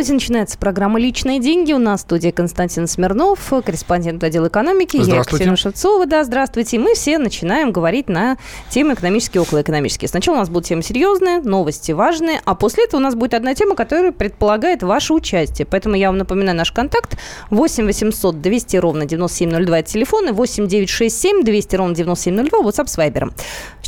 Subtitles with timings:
[0.00, 1.74] Здравствуйте, начинается программа «Личные деньги».
[1.74, 4.96] У нас в студии Константин Смирнов, корреспондент отдела экономики.
[4.96, 6.06] Я Екатерина Шевцова.
[6.06, 6.76] Да, здравствуйте.
[6.76, 8.38] И мы все начинаем говорить на
[8.70, 10.08] темы экономические и околоэкономические.
[10.08, 13.54] Сначала у нас будут темы серьезные, новости важные, а после этого у нас будет одна
[13.54, 15.66] тема, которая предполагает ваше участие.
[15.66, 17.18] Поэтому я вам напоминаю наш контакт
[17.50, 22.96] 8 800 200 ровно 9702 это телефон и 8 967 200 ровно 9702 WhatsApp с
[22.96, 23.34] Вайбером.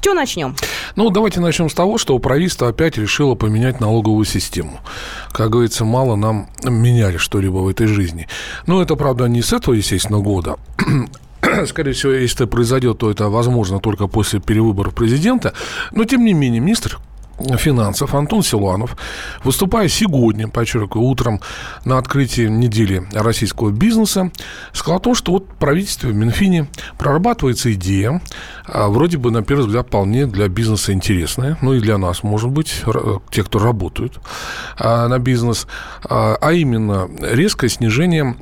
[0.02, 0.56] Чего начнем?
[0.96, 4.80] Ну, давайте начнем с того, что правительство опять решило поменять налоговую систему.
[5.30, 8.26] Как говорится, мало нам меняли что-либо в этой жизни.
[8.66, 10.56] Но это, правда, не с этого, естественно, года.
[11.66, 15.54] Скорее всего, если это произойдет, то это возможно только после перевыборов президента.
[15.92, 16.98] Но, тем не менее, министр
[17.56, 18.14] финансов.
[18.14, 18.96] Антон Силуанов,
[19.44, 21.40] выступая сегодня, подчеркиваю, утром
[21.84, 24.30] на открытии недели российского бизнеса,
[24.72, 26.68] сказал о том, что вот правительство в Минфине
[26.98, 28.20] прорабатывается идея,
[28.66, 32.50] а, вроде бы, на первый взгляд, вполне для бизнеса интересная, ну и для нас, может
[32.50, 32.82] быть,
[33.30, 34.18] те, кто работают
[34.78, 35.66] а, на бизнес,
[36.04, 38.36] а, а именно резкое снижение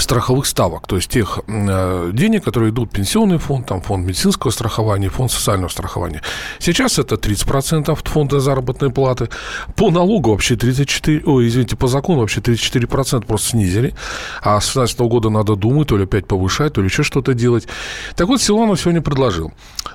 [0.00, 4.50] страховых ставок, то есть тех э, денег, которые идут в пенсионный фонд, там фонд медицинского
[4.50, 6.20] страхования, фонд социального страхования.
[6.58, 9.28] Сейчас это 30% фонда заработной платы.
[9.76, 13.94] По налогу вообще 34, ой, извините, по закону вообще 34% просто снизили.
[14.42, 17.68] А с 2016 года надо думать, то ли опять повышать, то ли еще что-то делать.
[18.16, 19.52] Так вот, Силанов сегодня предложил,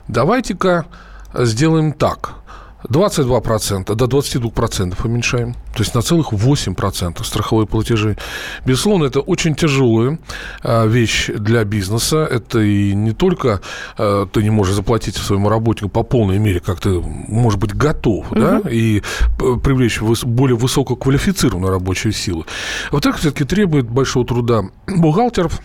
[0.07, 0.85] давайте-ка
[1.33, 2.35] сделаем так–
[2.87, 8.17] 22% до 22% уменьшаем, то есть на целых 8% страховые платежи.
[8.65, 10.19] Безусловно, это очень тяжелая
[10.63, 12.27] а, вещь для бизнеса.
[12.29, 13.61] Это и не только
[13.97, 18.31] а, ты не можешь заплатить своему работнику по полной мере, как ты, может быть, готов,
[18.31, 18.39] угу.
[18.39, 19.01] да, и
[19.37, 22.45] привлечь более высококвалифицированную рабочую силу.
[22.91, 25.59] Во-вторых, все-таки требует большого труда бухгалтеров,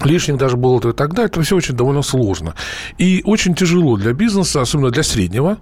[0.00, 2.54] лишних даже было то и тогда, это все очень довольно сложно.
[2.98, 5.58] И очень тяжело для бизнеса, особенно для среднего.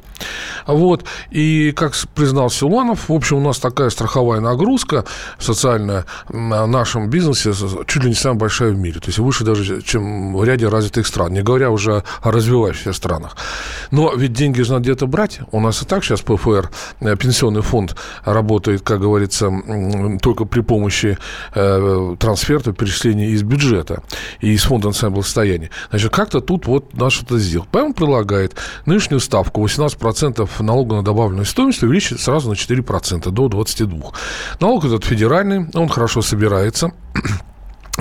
[0.66, 1.04] Вот.
[1.30, 5.04] И, как признал Силуанов, в общем, у нас такая страховая нагрузка
[5.38, 7.52] социальная в нашем бизнесе
[7.86, 9.00] чуть ли не самая большая в мире.
[9.00, 13.36] То есть выше даже, чем в ряде развитых стран, не говоря уже о развивающихся странах.
[13.90, 15.40] Но ведь деньги же надо где-то брать.
[15.50, 16.70] У нас и так сейчас ПФР,
[17.00, 19.50] э, пенсионный фонд, работает, как говорится,
[20.22, 21.18] только при помощи
[21.54, 24.02] э, трансферта, перечисления из бюджета
[24.40, 25.70] и из фонда национального благосостояния.
[25.90, 27.68] Значит, как-то тут вот надо что-то сделать.
[27.70, 34.14] Поэтому предлагает нынешнюю ставку 18% налога на добавленную стоимость увеличить сразу на 4%, до 22%.
[34.60, 36.92] Налог этот федеральный, он хорошо собирается.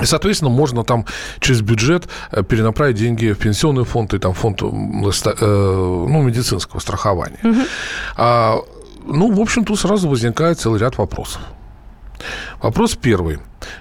[0.00, 1.04] И, соответственно, можно там
[1.40, 7.38] через бюджет э, перенаправить деньги в пенсионный фонд и там фонд э, ну, медицинского страхования.
[7.42, 7.60] Угу.
[8.16, 8.56] А,
[9.04, 11.42] ну, в общем, тут сразу возникает целый ряд вопросов.
[12.60, 13.38] Вопрос первый.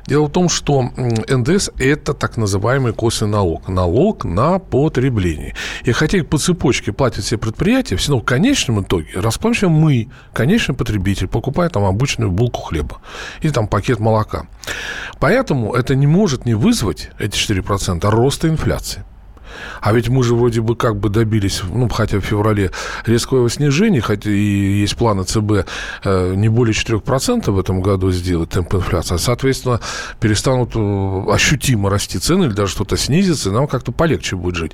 [0.07, 3.67] Дело в том, что НДС– это так называемый косвенный налог.
[3.67, 5.55] Налог на потребление.
[5.83, 10.75] И хотя по цепочке платят все предприятия, все равно в конечном итоге расплачиваем мы, конечный
[10.75, 13.01] потребитель, покупая там обычную булку хлеба
[13.41, 14.47] или там пакет молока.
[15.19, 19.03] Поэтому это не может не вызвать, эти 4%, роста инфляции.
[19.81, 22.71] А ведь мы же вроде бы как бы добились, ну, хотя в феврале
[23.05, 25.67] резкого снижения, хотя и есть планы ЦБ
[26.03, 29.17] э, не более 4% в этом году сделать темп инфляции.
[29.17, 29.79] Соответственно,
[30.19, 34.71] перестанут э, ощутимо расти цены или даже что-то снизится, и нам как-то полегче будет жить.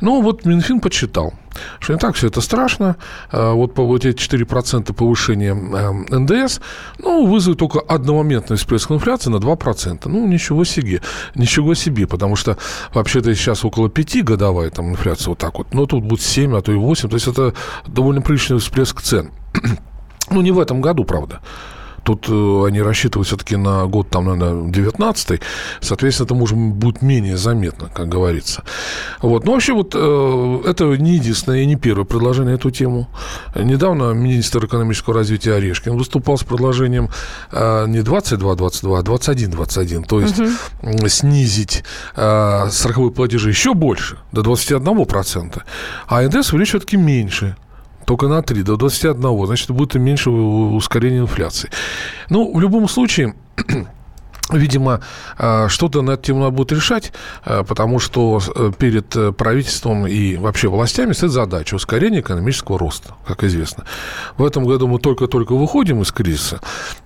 [0.00, 1.34] Ну, вот Минфин подсчитал–
[1.80, 2.96] что не так все это страшно.
[3.30, 6.60] А, вот, вот эти 4% повышения эм, НДС,
[6.98, 10.02] ну, вызовет только одномоментный всплеск инфляции на 2%.
[10.06, 11.00] Ну, ничего себе.
[11.34, 12.56] Ничего себе, потому что
[12.92, 15.74] вообще-то сейчас около 5 годовая там инфляция вот так вот.
[15.74, 17.08] Но тут будет 7, а то и 8.
[17.08, 17.54] То есть это
[17.86, 19.30] довольно приличный всплеск цен.
[20.30, 21.40] ну, не в этом году, правда.
[22.08, 25.40] Тут э, они рассчитывают все-таки на год, там, наверное, 19
[25.82, 28.64] Соответственно, это может будет менее заметно, как говорится.
[29.20, 29.44] Вот.
[29.44, 33.10] Но вообще вот э, это не единственное и не первое предложение на эту тему.
[33.54, 37.10] Недавно министр экономического развития Орешкин выступал с предложением
[37.52, 40.06] э, не 22-22, а 21-21.
[40.06, 41.08] То есть угу.
[41.08, 45.60] снизить страховые платежи еще больше, до 21%.
[46.06, 47.54] А НДС увеличить все-таки меньше
[48.08, 49.46] только на 3, до 21.
[49.46, 51.70] Значит, будет меньше ускорения инфляции.
[52.30, 53.34] Ну, в любом случае,
[54.50, 55.00] Видимо,
[55.38, 57.12] э, что-то на эту тему надо будет решать,
[57.44, 63.44] э, потому что э, перед правительством и вообще властями стоит задача ускорения экономического роста, как
[63.44, 63.84] известно.
[64.38, 66.60] В этом году мы только-только выходим из кризиса,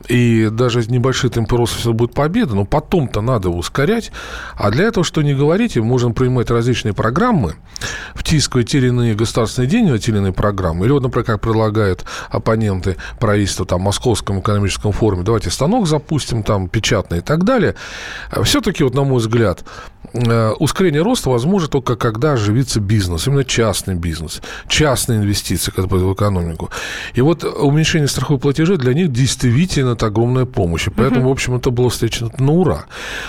[0.08, 4.12] и даже небольшие темпы роста все будет победа, но потом-то надо ускорять.
[4.54, 7.56] А для этого, что не говорите, можно принимать различные программы,
[8.14, 10.84] втискивать те или иные государственные деньги на те или иные программы.
[10.84, 16.68] Или вот, например, как предлагают оппоненты правительства там, Московском экономическом форуме, давайте станок запустим там
[16.68, 17.74] печатный так далее.
[18.42, 19.64] Все-таки, вот, на мой взгляд,
[20.14, 26.70] Э, ускорение роста возможно только когда оживится бизнес, именно частный бизнес, частные инвестиции в экономику.
[27.14, 30.86] И вот уменьшение страховых платежей для них действительно это огромная помощь.
[30.88, 31.28] И поэтому, uh-huh.
[31.28, 32.84] в общем, это было встречено на ура.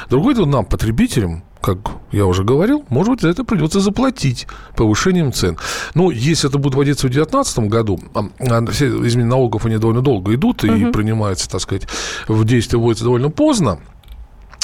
[0.09, 1.77] Другое дело, нам, потребителям, как
[2.11, 5.57] я уже говорил, может быть, за это придется заплатить повышением цен.
[5.93, 10.01] Но если это будет вводиться в 2019 году, а, а все изменения налогов, они довольно
[10.01, 10.89] долго идут uh-huh.
[10.89, 11.87] и принимаются, так сказать,
[12.27, 13.79] в действие вводятся довольно поздно,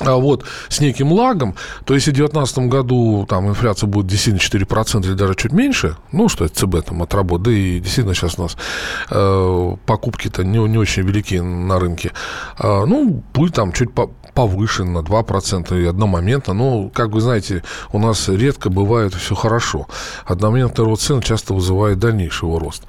[0.01, 1.55] вот с неким лагом,
[1.85, 6.29] то если в 2019 году там инфляция будет действительно 4% или даже чуть меньше, ну,
[6.29, 8.57] что это ЦБ там отработает, да и действительно сейчас у нас
[9.09, 12.11] э, покупки-то не, не очень велики на рынке,
[12.57, 16.53] э, ну, будет там чуть по, повышен на 2% и одномоментно.
[16.53, 19.87] Но, как вы знаете, у нас редко бывает все хорошо.
[20.25, 22.83] Одномоментный рост цен часто вызывает дальнейший его рост.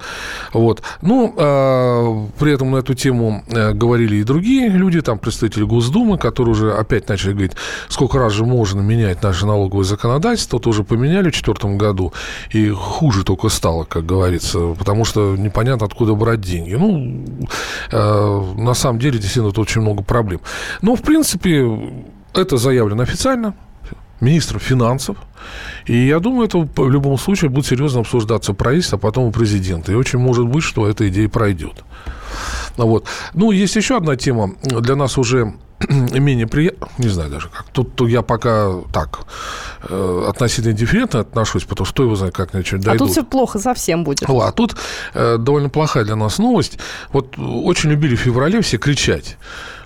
[0.53, 0.81] Вот.
[1.01, 6.17] Ну, э, при этом на эту тему э, говорили и другие люди, там представители Госдумы,
[6.17, 7.53] которые уже опять начали говорить,
[7.89, 12.13] сколько раз же можно менять наше налоговое законодательство, тоже поменяли в 2004 году,
[12.51, 16.73] и хуже только стало, как говорится, потому что непонятно, откуда брать деньги.
[16.73, 17.25] Ну,
[17.91, 20.41] э, на самом деле, действительно, тут очень много проблем.
[20.81, 21.65] Но, в принципе,
[22.33, 23.53] это заявлено официально
[24.21, 25.17] министром финансов.
[25.85, 29.91] И я думаю, это в любом случае будет серьезно обсуждаться правительство, а потом у президента.
[29.91, 31.83] И очень может быть, что эта идея пройдет.
[32.77, 33.05] Вот.
[33.33, 35.53] Ну, есть еще одна тема для нас уже
[35.89, 37.65] менее приятно, не знаю даже как.
[37.71, 39.21] Тут, тут я пока так
[39.89, 43.01] э, относительно дифферентно отношусь, потому что его знает, как ничего дойдут.
[43.01, 44.29] А тут все плохо совсем будет.
[44.29, 44.75] О, а тут
[45.13, 46.77] э, довольно плохая для нас новость.
[47.11, 49.37] Вот очень любили в феврале все кричать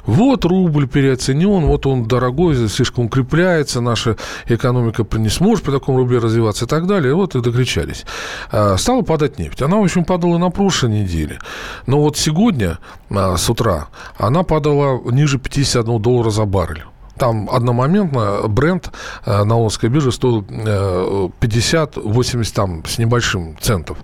[0.05, 4.17] вот рубль переоценен, вот он дорогой, слишком укрепляется, наша
[4.47, 7.13] экономика не сможет при таком рубле развиваться и так далее.
[7.13, 8.05] Вот и докричались.
[8.51, 9.61] А, стала падать нефть.
[9.61, 11.39] Она, в общем, падала на прошлой неделе.
[11.87, 12.79] Но вот сегодня
[13.09, 13.87] а, с утра
[14.17, 16.83] она падала ниже 51 доллара за баррель.
[17.17, 18.91] Там одномоментно бренд
[19.25, 23.97] э, на Лондонской бирже стоил 50-80 э, там с небольшим центов.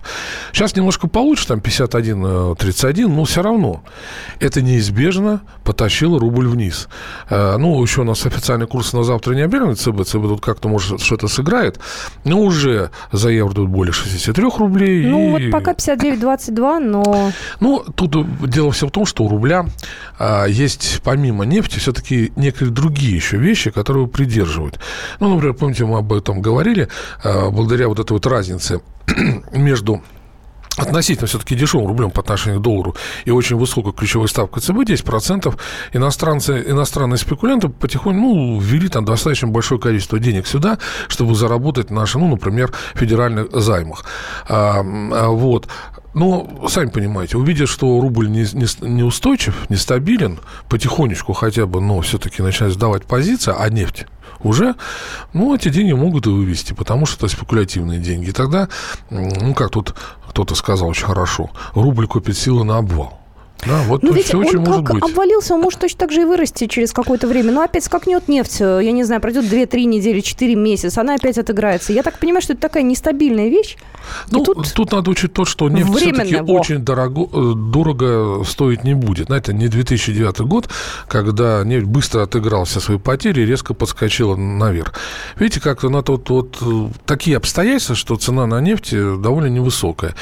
[0.52, 3.82] Сейчас немножко получше, там 51-31, но все равно
[4.40, 6.88] это неизбежно потащило рубль вниз.
[7.28, 10.68] Э, ну, еще у нас официальный курс на завтра не объявлен, ЦБ, ЦБ тут как-то,
[10.68, 11.78] может, что-то сыграет,
[12.24, 15.06] но уже за евро дают более 63 рублей.
[15.06, 15.50] Ну, и...
[15.50, 17.32] вот пока 59-22, но...
[17.60, 19.66] Ну, тут дело все в том, что у рубля
[20.18, 24.78] а, есть помимо нефти все-таки некоторые другие другие еще вещи, которые придерживают.
[25.20, 26.88] Ну, например, помните, мы об этом говорили,
[27.24, 28.80] э, благодаря вот этой вот разнице
[29.52, 30.02] между
[30.78, 32.94] относительно все-таки дешевым рублем по отношению к доллару
[33.26, 35.54] и очень высокой ключевой ставкой ЦБ 10%,
[35.92, 40.78] иностранцы, иностранные спекулянты потихоньку ну, ввели там достаточно большое количество денег сюда,
[41.08, 44.04] чтобы заработать наши, ну, например, федеральных займах.
[44.48, 45.68] А, а, вот.
[46.14, 52.42] Но, сами понимаете, увидя, что рубль не, не, неустойчив, нестабилен, потихонечку хотя бы, но все-таки
[52.42, 54.06] начинает сдавать позиция, а нефть
[54.42, 54.74] уже,
[55.32, 58.28] ну, эти деньги могут и вывести, потому что это спекулятивные деньги.
[58.28, 58.68] И тогда,
[59.10, 59.94] ну, как тут
[60.28, 63.21] кто-то сказал очень хорошо, рубль копит силы на обвал.
[63.66, 65.04] Да, вот ну, ведь все он как быть.
[65.04, 67.52] обвалился, он может точно так же и вырасти через какое-то время.
[67.52, 71.92] Но опять скакнет нефть, я не знаю, пройдет 2-3 недели, 4 месяца, она опять отыграется.
[71.92, 73.76] Я так понимаю, что это такая нестабильная вещь.
[74.30, 78.94] Ну, тут, тут надо учить то, что нефть все-таки очень дорого, э, дорого стоить не
[78.94, 79.26] будет.
[79.26, 80.68] Знаете, не 2009 год,
[81.06, 84.94] когда нефть быстро отыграла все свои потери и резко подскочила наверх.
[85.36, 90.16] Видите, как-то на тот вот э, такие обстоятельства, что цена на нефть довольно невысокая.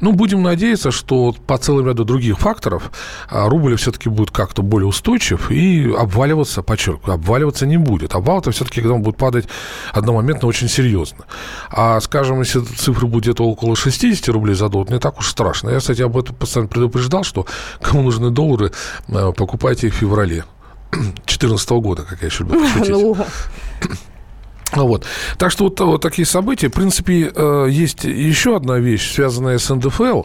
[0.00, 2.85] Ну, будем надеяться, что по целому ряду других факторов
[3.30, 8.14] рубль все-таки будет как-то более устойчив и обваливаться, подчеркиваю, обваливаться не будет.
[8.14, 9.46] Обвал это все-таки, когда он будет падать
[9.92, 11.24] одномоментно очень серьезно.
[11.70, 15.70] А, скажем, если цифры будет где-то около 60 рублей за доллар, не так уж страшно.
[15.70, 17.46] Я, кстати, об этом постоянно предупреждал, что
[17.80, 18.72] кому нужны доллары,
[19.08, 20.44] э, покупайте их в феврале
[20.92, 23.16] 2014 года, как я еще люблю ну.
[24.72, 25.04] Вот.
[25.38, 26.68] Так что вот, вот такие события.
[26.68, 30.22] В принципе, э, есть еще одна вещь, связанная с НДФЛ.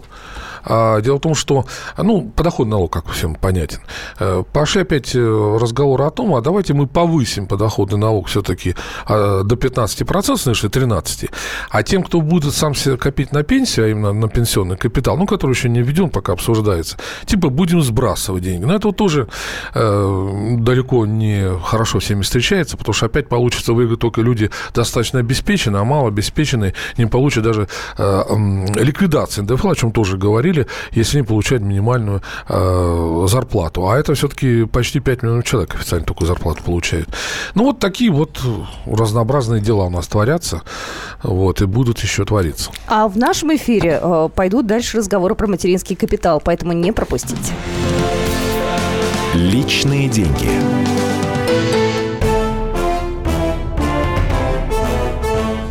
[0.64, 1.66] А, дело в том, что,
[1.98, 3.80] ну, подоходный налог, как всем понятен.
[4.20, 8.76] Э, пошли опять э, разговоры о том, а давайте мы повысим подоходный налог все-таки
[9.06, 11.30] а, до 15%, значит, 13%.
[11.70, 15.26] А тем, кто будет сам себе копить на пенсию, а именно на пенсионный капитал, ну,
[15.26, 18.66] который еще не введен, пока обсуждается, типа будем сбрасывать деньги.
[18.66, 19.28] Но это вот тоже
[19.74, 25.82] э, далеко не хорошо всеми встречается, потому что опять получится выиграть только люди достаточно обеспеченные,
[25.82, 30.68] а мало обеспеченные не получат даже э, э, ликвидации НДФЛ, о чем тоже говорили, говорили,
[30.92, 33.88] если они получают минимальную э, зарплату.
[33.88, 37.10] А это все-таки почти 5 миллионов человек официально такую зарплату получают.
[37.56, 38.40] Ну, вот такие вот
[38.86, 40.62] разнообразные дела у нас творятся,
[41.24, 42.72] вот, и будут еще твориться.
[42.88, 47.54] А в нашем эфире э, пойдут дальше разговоры про материнский капитал, поэтому не пропустите.
[49.34, 51.01] Личные деньги.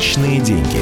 [0.00, 0.80] Личные деньги.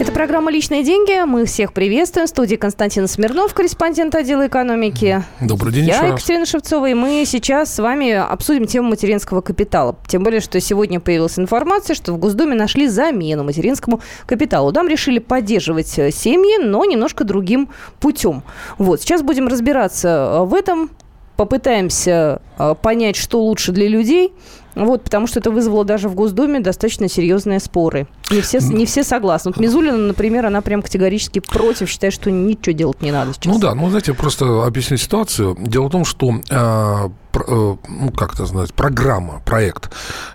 [0.00, 1.24] Это программа «Личные деньги».
[1.24, 2.26] Мы всех приветствуем.
[2.26, 5.22] В студии Константин Смирнов, корреспондент отдела экономики.
[5.40, 9.96] Добрый день Я Екатерина Шевцова, и мы сейчас с вами обсудим тему материнского капитала.
[10.08, 14.72] Тем более, что сегодня появилась информация, что в Госдуме нашли замену материнскому капиталу.
[14.72, 17.68] Там решили поддерживать э, семьи, но немножко другим
[18.00, 18.42] путем.
[18.76, 20.90] Вот, сейчас будем разбираться э, в этом,
[21.36, 24.32] попытаемся э, понять, что лучше для людей–
[24.74, 28.06] вот, потому что это вызвало даже в Госдуме достаточно серьезные споры.
[28.30, 29.50] Не все, не все согласны.
[29.50, 33.52] Вот Мизулина, например, она прям категорически против, считает, что ничего делать не надо сейчас.
[33.52, 35.56] Ну да, ну знаете, просто объясню ситуацию.
[35.60, 39.90] Дело в том, что э, э, ну, как это сказать, программа, проект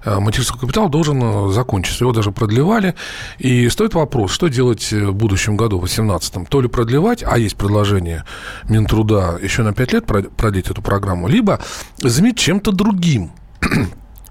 [0.05, 2.03] э, материнского капитала должен закончиться.
[2.03, 2.93] Его даже продлевали.
[3.39, 6.45] И стоит вопрос, что делать в будущем году, в 2018-м?
[6.45, 8.23] То ли продлевать, а есть предложение
[8.65, 11.59] Минтруда еще на 5 лет продлить эту программу, либо
[11.97, 13.31] заменить чем-то другим.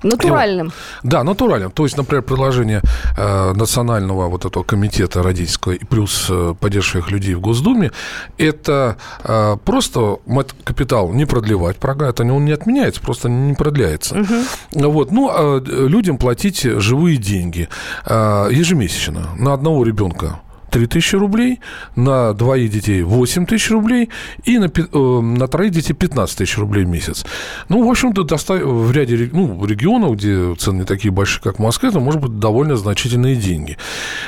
[0.03, 0.73] Натуральным.
[1.03, 1.71] Да, натуральным.
[1.71, 2.83] То есть, например, предложение
[3.17, 7.93] э, национального вот этого комитета родительского и плюс э, поддерживающих людей в Госдуме,
[8.39, 10.19] это э, просто
[10.65, 14.19] капитал не продлевать, программа, это он не отменяется, просто не продляется.
[14.21, 14.91] Угу.
[14.91, 17.69] Вот, ну, а людям платить живые деньги
[18.05, 20.41] э, ежемесячно на одного ребенка
[20.77, 21.61] 3 тысячи рублей,
[21.95, 24.11] на двоих детей 8 тысяч рублей
[24.45, 27.25] и на, э, на троих детей 15 тысяч рублей в месяц.
[27.71, 31.89] Ну, в общем-то, в ряде ну, регионов, где цены не такие большие, как в Москве,
[31.89, 33.79] это может быть довольно значительные деньги.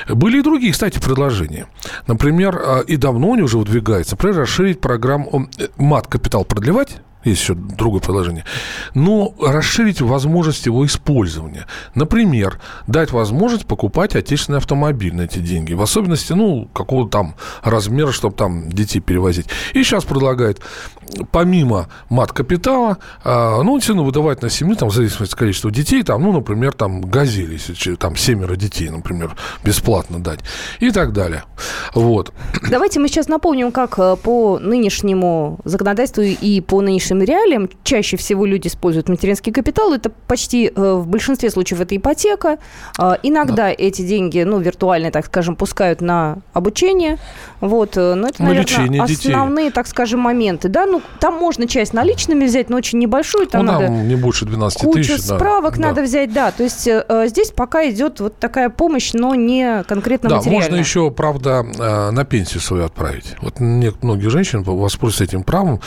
[0.08, 1.66] Были и другие, кстати, предложения.
[2.06, 7.54] Например, а, и давно они уже выдвигаются, например, расширить программу э, мат-капитал продлевать есть еще
[7.54, 8.44] другое предложение,
[8.94, 11.66] но расширить возможность его использования.
[11.94, 18.12] Например, дать возможность покупать отечественный автомобиль на эти деньги, в особенности, ну, какого-то там размера,
[18.12, 19.46] чтобы там детей перевозить.
[19.74, 20.60] И сейчас предлагает,
[21.32, 26.22] помимо мат-капитала, а, ну, цену выдавать на семью, там, в зависимости от количества детей, там,
[26.22, 30.40] ну, например, там, газели, если там семеро детей, например, бесплатно дать
[30.80, 31.44] и так далее.
[31.94, 32.32] Вот.
[32.70, 38.16] Давайте мы сейчас напомним, как э, по нынешнему законодательству и по нынешнему нынешним реалиям чаще
[38.16, 39.92] всего люди используют материнский капитал.
[39.92, 42.58] Это почти э, в большинстве случаев это ипотека.
[42.98, 43.74] Э, иногда да.
[43.76, 47.18] эти деньги, ну, виртуальные, так скажем, пускают на обучение.
[47.60, 47.96] Вот.
[47.96, 49.70] Э, но это, наверное, основные, детей.
[49.70, 50.68] так скажем, моменты.
[50.68, 53.46] Да, ну, там можно часть наличными взять, но очень небольшую.
[53.46, 55.22] Там ну, надо не больше 12 кучу тысяч.
[55.22, 55.88] справок да.
[55.88, 56.50] надо взять, да.
[56.50, 60.68] То есть здесь пока идет вот такая помощь, но не конкретно да, материальная.
[60.70, 61.62] можно еще, правда,
[62.12, 63.36] на пенсию свою отправить.
[63.40, 65.80] Вот многие женщины воспользуются этим правом,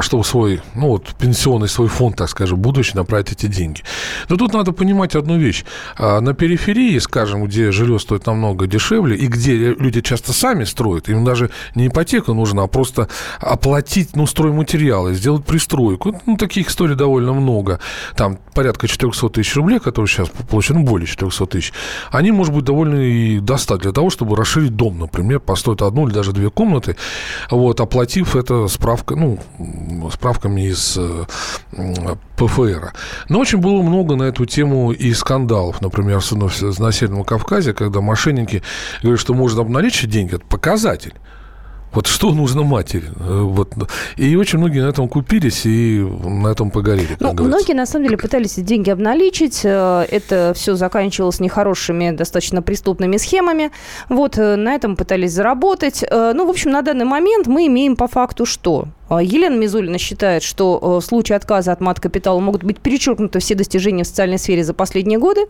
[0.00, 3.82] чтобы свой ну вот, пенсионный свой фонд, так скажем, будущий направить эти деньги.
[4.28, 5.64] Но тут надо понимать одну вещь.
[5.96, 11.08] А, на периферии, скажем, где жилье стоит намного дешевле, и где люди часто сами строят,
[11.08, 13.08] им даже не ипотека нужна, а просто
[13.38, 16.20] оплатить, ну, стройматериалы, сделать пристройку.
[16.26, 17.80] Ну, таких историй довольно много.
[18.16, 21.72] Там порядка 400 тысяч рублей, которые сейчас получены, ну, более 400 тысяч,
[22.10, 26.14] они, может быть, довольно и достаточно для того, чтобы расширить дом, например, построить одну или
[26.14, 26.96] даже две комнаты,
[27.50, 29.38] вот, оплатив это справка, ну,
[30.12, 31.24] справка заявками из э,
[32.36, 32.92] ПФР.
[33.28, 35.80] Но очень было много на эту тему и скандалов.
[35.80, 36.20] Например,
[36.78, 38.62] на Северном Кавказе, когда мошенники
[39.02, 41.14] говорят, что можно обналичить деньги, это показатель.
[41.92, 43.04] Вот что нужно матери?
[43.20, 43.72] Э, вот.
[44.16, 47.16] И очень многие на этом купились и на этом погорели.
[47.20, 49.60] Ну, многие, на самом деле, пытались деньги обналичить.
[49.64, 53.70] Э, это все заканчивалось нехорошими, достаточно преступными схемами.
[54.08, 56.04] Вот, на этом пытались заработать.
[56.10, 58.88] Ну, в общем, на данный момент мы имеем по факту что?
[59.14, 63.54] А, Елена Мизулина считает, что э, в случае отказа от мат-капитала могут быть перечеркнуты все
[63.54, 65.42] достижения в социальной сфере за последние годы.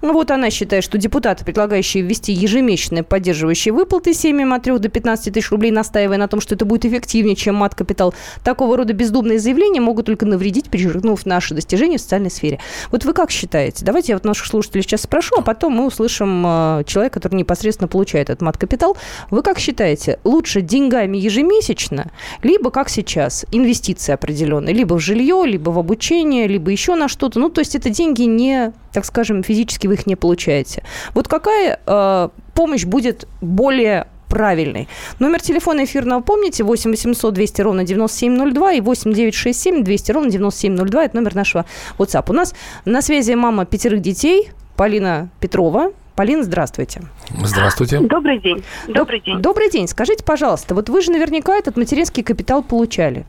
[0.00, 5.32] Вот она считает, что депутаты, предлагающие ввести ежемесячные поддерживающие выплаты семьям от 3 до 15
[5.32, 9.80] тысяч рублей, настаивая на том, что это будет эффективнее, чем мат-капитал, такого рода бездумные заявления
[9.80, 12.58] могут только навредить, перечеркнув наши достижения в социальной сфере.
[12.90, 13.84] Вот вы как считаете?
[13.84, 17.88] Давайте я вот наших слушателей сейчас спрошу, а потом мы услышим э, человека, который непосредственно
[17.88, 18.96] получает этот мат-капитал.
[19.30, 22.10] Вы как считаете, лучше деньгами ежемесячно,
[22.42, 27.08] либо как сейчас сейчас инвестиции определенные, либо в жилье, либо в обучение, либо еще на
[27.08, 27.38] что-то.
[27.38, 30.82] Ну, то есть это деньги не, так скажем, физически вы их не получаете.
[31.14, 34.88] Вот какая э, помощь будет более правильный.
[35.18, 41.04] Номер телефона эфирного помните, 8 800 200 ровно 9702 и 8 967 200 ровно 9702.
[41.04, 41.66] Это номер нашего
[41.98, 42.24] WhatsApp.
[42.30, 42.54] У нас
[42.86, 45.92] на связи мама пятерых детей, Полина Петрова.
[46.16, 47.02] Полина, здравствуйте.
[47.42, 48.00] Здравствуйте.
[48.00, 48.62] Добрый день.
[48.88, 49.40] Добрый день.
[49.40, 49.88] Добрый день.
[49.88, 53.24] Скажите, пожалуйста, вот вы же наверняка этот материнский капитал получали.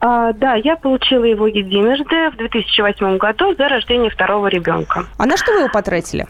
[0.00, 5.06] А, да, я получила его единожды в 2008 году за рождение второго ребенка.
[5.16, 6.26] А на что вы его потратили?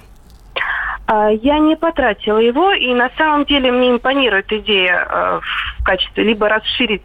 [1.12, 5.40] А, я не потратила его, и на самом деле мне импонирует идея а,
[5.78, 7.04] в качестве либо расширить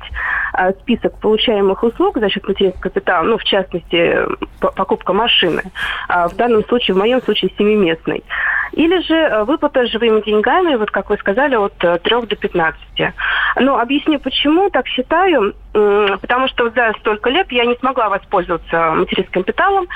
[0.53, 4.17] а, список получаемых услуг за счет материнского капитала, ну, в частности,
[4.61, 5.61] покупка машины,
[6.07, 8.23] в данном случае, в моем случае, семиместной.
[8.71, 12.79] Или же выплата живыми деньгами, вот как вы сказали, от 3 до 15.
[13.59, 15.53] Но объясню, почему так считаю.
[15.73, 19.87] Потому что за столько лет я не смогла воспользоваться материнским капиталом.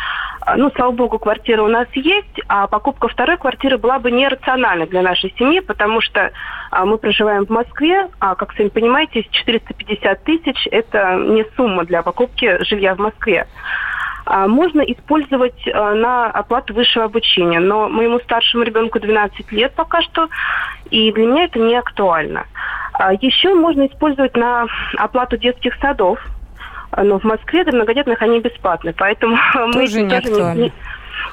[0.57, 5.01] Ну, слава богу, квартира у нас есть, а покупка второй квартиры была бы нерациональна для
[5.01, 6.31] нашей семьи, потому что
[6.71, 12.01] а, мы проживаем в Москве, а, как сами понимаете, 450 тысяч– это не сумма для
[12.01, 13.47] покупки жилья в Москве.
[14.25, 20.01] А, можно использовать а, на оплату высшего обучения, но моему старшему ребенку 12 лет пока
[20.01, 20.29] что,
[20.89, 22.45] и для меня это не актуально.
[22.93, 24.65] А, еще можно использовать на
[24.97, 26.19] оплату детских садов,
[26.95, 29.37] но в Москве для многодетных они бесплатны, поэтому
[29.71, 30.71] тоже мы не тоже не,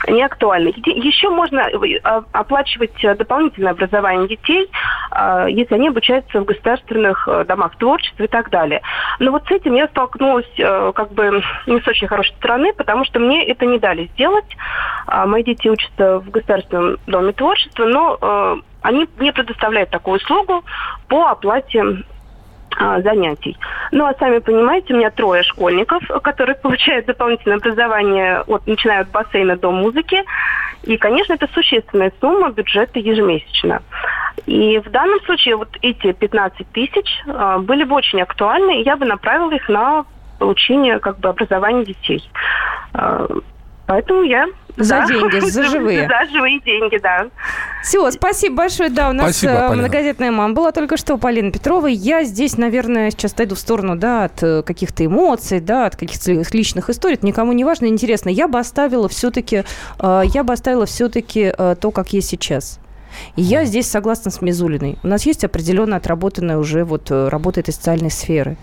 [0.08, 0.72] не актуальны.
[0.86, 4.70] Еще можно э, а, оплачивать э, дополнительное образование детей,
[5.10, 8.82] а, если они обучаются в государственных э, домах творчества и так далее.
[9.18, 13.18] Но вот с этим я столкнулась как бы не с очень хорошей стороны, потому что
[13.18, 14.56] мне это не дали сделать.
[15.06, 20.64] А, мои дети учатся в государственном доме творчества, но они не предоставляют такую услугу
[21.08, 21.84] по оплате
[22.78, 23.56] а, занятий.
[23.92, 29.10] Ну, а сами понимаете, у меня трое школьников, которые получают дополнительное образование, от, начиная от
[29.10, 30.24] бассейна до музыки.
[30.84, 33.82] И, конечно, это существенная сумма бюджета ежемесячно.
[34.46, 38.96] И в данном случае вот эти 15 тысяч а, были бы очень актуальны, и я
[38.96, 40.06] бы направила их на
[40.38, 42.22] получение как бы образования детей.
[42.94, 43.26] А,
[43.88, 44.46] Поэтому я
[44.78, 45.06] за да.
[45.06, 46.08] деньги, за живые.
[46.08, 47.26] За живые деньги, да.
[47.82, 48.90] Все, спасибо большое.
[48.90, 51.86] Да, у нас спасибо, э, многодетная мама была только что, Полина Петрова.
[51.86, 56.32] Я здесь, наверное, сейчас отойду в сторону, да, от э, каких-то эмоций, да, от каких-то
[56.52, 57.14] личных историй.
[57.14, 58.28] Это никому не важно, интересно.
[58.28, 59.64] Я бы оставила все-таки,
[59.98, 62.78] э, я бы оставила все-таки то, как есть сейчас.
[63.36, 64.98] И я здесь согласна с Мизулиной.
[65.02, 68.58] У нас есть определенно отработанная уже вот работа этой социальной сферы.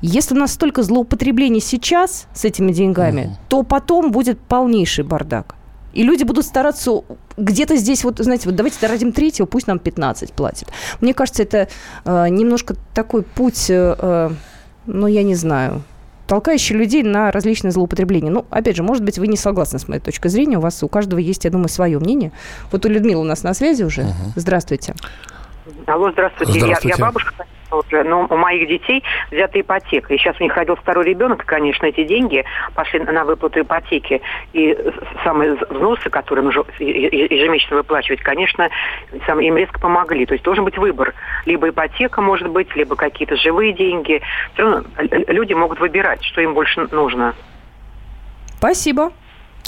[0.00, 3.48] Если у нас столько злоупотреблений сейчас с этими деньгами, mm.
[3.48, 5.54] то потом будет полнейший бардак.
[5.92, 7.02] И люди будут стараться
[7.36, 10.68] где-то здесь, вот, знаете, вот давайте дородим третьего, пусть нам 15 платит.
[11.00, 11.68] Мне кажется, это
[12.04, 14.30] э, немножко такой путь, э, э
[14.86, 15.82] ну, я не знаю,
[16.26, 18.30] толкающий людей на различные злоупотребления.
[18.30, 20.58] Ну, опять же, может быть, вы не согласны с моей точкой зрения.
[20.58, 22.32] У вас у каждого есть, я думаю, свое мнение.
[22.72, 24.02] Вот у Людмилы у нас на связи уже.
[24.02, 24.32] Угу.
[24.36, 24.94] Здравствуйте.
[25.86, 26.60] Алло, здравствуйте.
[26.60, 26.88] здравствуйте.
[26.88, 27.34] Я, я бабушка
[27.72, 30.14] уже, но у моих детей взята ипотека.
[30.14, 34.20] И сейчас у них родил второй ребенок, и, конечно, эти деньги пошли на выплату ипотеки.
[34.52, 34.76] И
[35.24, 38.68] самые взносы, которые нужно ежемесячно выплачивать, конечно,
[39.12, 40.26] им резко помогли.
[40.26, 41.14] То есть должен быть выбор.
[41.46, 44.20] Либо ипотека, может быть, либо какие-то живые деньги.
[44.54, 44.84] Все равно
[45.28, 47.34] люди могут выбирать, что им больше нужно.
[48.58, 49.12] Спасибо.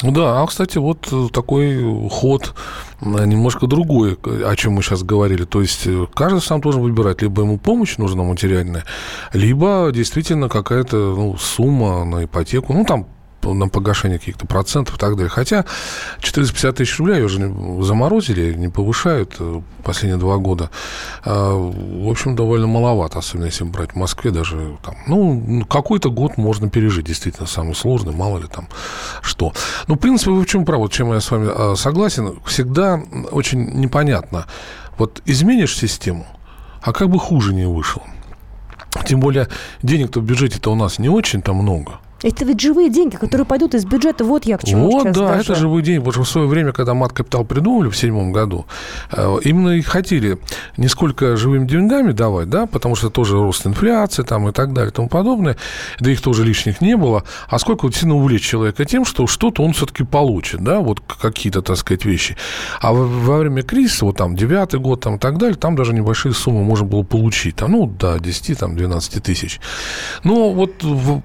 [0.02, 2.54] Да, а, кстати, вот э, такой ход
[3.00, 5.44] э, немножко другой, о чем мы сейчас говорили.
[5.44, 8.84] То есть э, каждый сам должен выбирать, либо ему помощь нужна материальная,
[9.32, 12.72] либо действительно какая-то ну, сумма на ипотеку.
[12.72, 13.06] Ну, там
[13.44, 15.28] на погашение каких-то процентов и так далее.
[15.28, 15.64] Хотя
[16.20, 17.38] 450 тысяч рублей уже
[17.82, 20.70] заморозили, не повышают э, последние два года.
[21.24, 26.36] А, в общем, довольно маловато, особенно если брать в Москве даже там, ну, какой-то год
[26.36, 28.68] можно пережить, действительно, самый сложный, мало ли там
[29.22, 29.52] что.
[29.86, 33.80] Ну, в принципе, вы в чем правы, чем я с вами а, согласен, всегда очень
[33.80, 34.46] непонятно.
[34.98, 36.26] Вот изменишь систему,
[36.82, 38.02] а как бы хуже не вышло.
[39.06, 39.48] Тем более
[39.82, 41.98] денег-то в бюджете-то у нас не очень-то много.
[42.22, 44.24] Это ведь живые деньги, которые пойдут из бюджета.
[44.24, 45.52] Вот я к чему Вот, сейчас да, даже.
[45.52, 45.98] это живые деньги.
[45.98, 48.66] Потому что в свое время, когда мат-капитал придумали в седьмом году,
[49.10, 50.38] э, именно и хотели
[50.76, 54.90] не сколько живыми деньгами давать, да, потому что тоже рост инфляции там и так далее
[54.90, 55.56] и тому подобное,
[56.00, 59.62] да их тоже лишних не было, а сколько вот сильно увлечь человека тем, что что-то
[59.62, 62.36] он все-таки получит, да, вот какие-то, так сказать, вещи.
[62.80, 66.34] А во время кризиса, вот там, девятый год там и так далее, там даже небольшие
[66.34, 69.60] суммы можно было получить, там, ну, до 10, там, 12 тысяч.
[70.24, 70.72] Но вот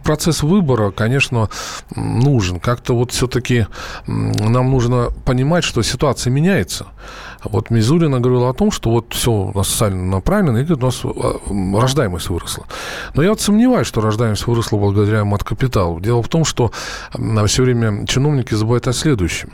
[0.04, 1.50] процесс выбора конечно,
[1.96, 2.60] нужен.
[2.60, 3.68] Как-то вот все-таки
[4.08, 6.88] нам нужно понимать, что ситуация меняется.
[7.44, 11.02] Вот Мизулина говорила о том, что вот все у нас социально направлено, и у нас
[11.04, 11.40] а,
[11.80, 12.66] рождаемость выросла.
[13.14, 16.00] Но я вот сомневаюсь, что рождаемость выросла благодаря мат-капиталу.
[16.00, 16.72] Дело в том, что
[17.48, 19.52] все время чиновники забывают о следующем.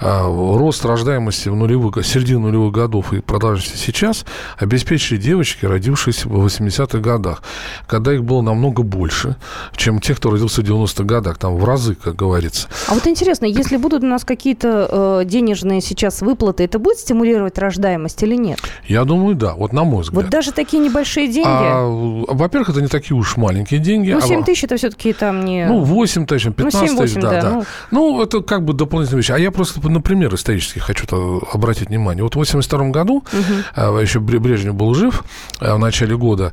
[0.00, 4.24] А, рост рождаемости в нулевых, середине нулевых годов и продолжающийся сейчас
[4.56, 7.42] обеспечили девочки, родившиеся в 80-х годах,
[7.86, 9.36] когда их было намного больше,
[9.76, 12.68] чем тех, кто родился в 90-х годах, там в разы, как говорится.
[12.88, 17.17] А вот интересно, если будут у нас какие-то э, денежные сейчас выплаты, это будет стимулировать
[17.18, 18.60] стимулировать рождаемость или нет?
[18.86, 19.54] Я думаю, да.
[19.54, 20.22] Вот на мой взгляд.
[20.22, 21.48] Вот даже такие небольшие деньги?
[21.48, 24.12] А, во-первых, это не такие уж маленькие деньги.
[24.12, 25.66] Ну, 7 а, тысяч это все-таки там не...
[25.66, 27.40] Ну, 8 тысяч, 15 ну, 7, 8, тысяч, да, да.
[27.40, 27.50] да.
[27.50, 27.64] Ну...
[27.90, 29.30] ну, это как бы дополнительная вещь.
[29.30, 31.06] А я просто на пример исторический хочу
[31.52, 32.22] обратить внимание.
[32.22, 33.98] Вот в 82 году, угу.
[33.98, 35.24] еще Брежнев был жив
[35.60, 36.52] в начале года,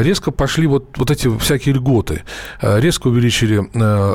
[0.00, 2.22] резко пошли вот, вот эти всякие льготы.
[2.60, 3.62] Резко увеличили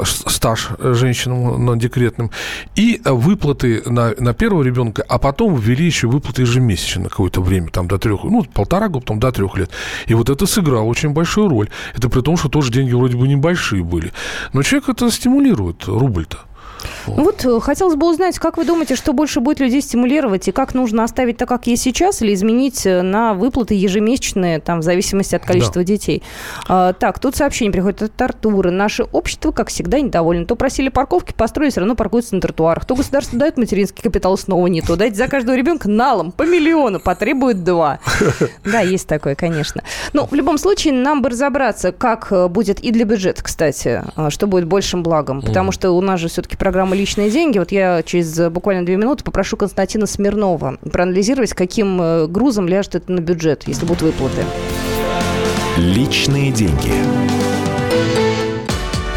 [0.05, 2.31] стаж женщинам на декретным
[2.75, 7.87] и выплаты на, на первого ребенка, а потом ввели еще выплаты ежемесячно какое-то время, там
[7.87, 9.71] до трех, ну, полтора года, потом до трех лет.
[10.07, 11.69] И вот это сыграло очень большую роль.
[11.95, 14.11] Это при том, что тоже деньги вроде бы небольшие были.
[14.53, 16.39] Но человек это стимулирует, рубль-то.
[17.07, 20.51] Ну вот э, хотелось бы узнать, как вы думаете, что больше будет людей стимулировать, и
[20.51, 24.83] как нужно оставить так, как есть сейчас, или изменить э, на выплаты ежемесячные, там, в
[24.83, 25.85] зависимости от количества да.
[25.85, 26.23] детей.
[26.67, 28.71] А, так, тут сообщение приходит от Артура.
[28.71, 30.45] Наше общество, как всегда, недовольно.
[30.45, 32.85] То просили парковки построить, все равно паркуются на тротуарах.
[32.85, 34.95] То государство дает материнский капитал, снова не то.
[34.95, 37.99] Дайте за каждого ребенка налом по миллиону, потребует два.
[38.63, 39.83] Да, есть такое, конечно.
[40.13, 44.47] Но в любом случае нам бы разобраться, как э, будет и для бюджета, кстати, что
[44.47, 45.41] будет большим благом.
[45.41, 47.59] Потому что у нас же все-таки программа программа «Личные деньги».
[47.59, 53.11] Вот я через буквально две минуты попрошу Константина Смирнова проанализировать, каким э, грузом ляжет это
[53.11, 54.43] на бюджет, если будут выплаты.
[55.77, 57.22] «Личные деньги».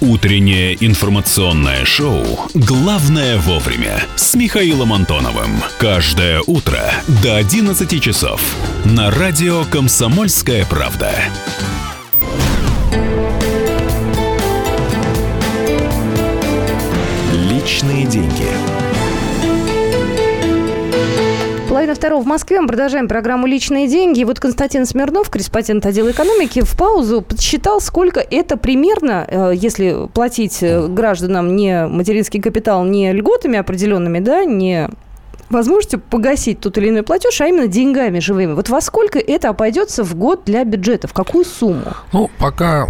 [0.00, 5.62] Утреннее информационное шоу «Главное вовремя» с Михаилом Антоновым.
[5.78, 6.80] Каждое утро
[7.22, 8.40] до 11 часов
[8.84, 11.12] на радио «Комсомольская правда».
[17.32, 18.73] Личные деньги.
[21.84, 22.62] Половина второго в Москве.
[22.62, 24.20] Мы продолжаем программу «Личные деньги».
[24.20, 30.08] И вот Константин Смирнов, корреспондент отдела экономики, в паузу подсчитал, сколько это примерно, э, если
[30.14, 34.88] платить э, гражданам не материнский капитал, не льготами определенными, да, не
[35.50, 38.52] возможностью погасить тот или иной платеж, а именно деньгами живыми.
[38.52, 41.08] Вот во сколько это обойдется в год для бюджета?
[41.08, 41.92] В какую сумму?
[42.12, 42.88] Ну, пока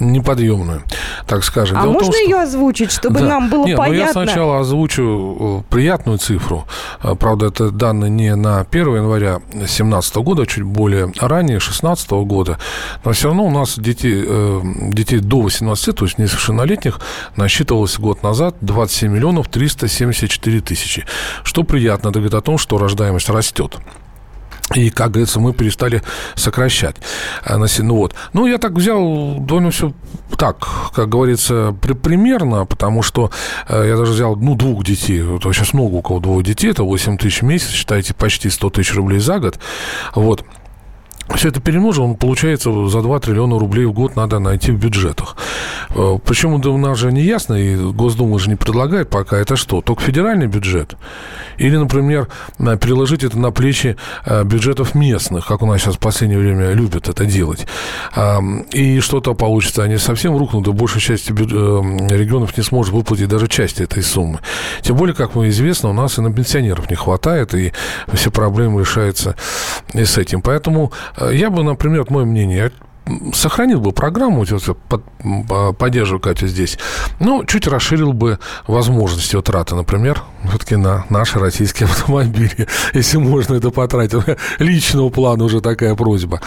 [0.00, 0.82] неподъемную,
[1.26, 1.78] так скажем.
[1.78, 3.26] А Дело можно том, ее озвучить, чтобы да.
[3.26, 3.98] нам было Нет, понятно?
[3.98, 6.66] Ну, я сначала озвучу э, приятную цифру.
[7.02, 12.10] Э, правда, это данные не на 1 января 2017 года, а чуть более ранее, 2016
[12.10, 12.58] года.
[13.04, 17.00] Но все равно у нас детей, э, детей до 18 лет, то есть несовершеннолетних,
[17.36, 21.04] насчитывалось год назад 27 миллионов 374 тысячи.
[21.44, 23.76] Что приятно, это говорит о том, что рождаемость растет.
[24.74, 26.02] И, как говорится, мы перестали
[26.34, 26.96] сокращать.
[27.46, 28.14] Ну, вот.
[28.32, 29.92] ну, я так взял довольно все
[30.38, 33.30] так, как говорится, при, примерно, потому что
[33.68, 35.22] э, я даже взял, ну, двух детей.
[35.22, 38.70] Вот сейчас много у кого двух детей, это 8 тысяч в месяц, считайте, почти 100
[38.70, 39.58] тысяч рублей за год.
[40.14, 40.44] Вот.
[41.34, 45.36] Все это перемножим, получается, за 2 триллиона рублей в год надо найти в бюджетах.
[45.90, 49.80] Э, Причем у нас же не ясно, и Госдума же не предлагает пока, это что,
[49.80, 50.96] только федеральный бюджет?
[51.58, 55.98] Или, например, э, переложить это на плечи э, бюджетов местных, как у нас сейчас в
[55.98, 57.66] последнее время любят это делать.
[58.72, 63.80] И что-то получится, они совсем рухнут, и большая часть регионов не сможет выплатить даже часть
[63.80, 64.40] этой суммы.
[64.82, 67.72] Тем более, как вам известно, у нас и на пенсионеров не хватает, и
[68.12, 69.34] все проблемы решаются
[69.92, 70.40] и с этим.
[70.40, 70.92] Поэтому
[71.30, 72.72] я бы, например, мое мнение,
[73.32, 74.44] сохранил бы программу,
[75.78, 76.78] поддерживаю Катю здесь,
[77.20, 83.70] но чуть расширил бы возможности траты, например, все-таки на наши российские автомобили, если можно это
[83.70, 84.24] потратить.
[84.58, 86.40] Личного плана уже такая просьба.